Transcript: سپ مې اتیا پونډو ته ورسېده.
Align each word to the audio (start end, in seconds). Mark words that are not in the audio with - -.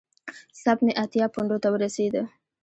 سپ 0.61 0.77
مې 0.85 0.93
اتیا 1.03 1.25
پونډو 1.33 1.57
ته 1.63 1.67
ورسېده. 1.71 2.23